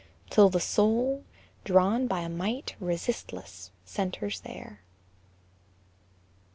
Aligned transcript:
till 0.31 0.49
the 0.49 0.59
soul, 0.59 1.23
Drawn 1.63 2.07
by 2.07 2.21
a 2.21 2.27
might 2.27 2.73
resistless, 2.79 3.69
centres 3.85 4.39
there! 4.39 4.79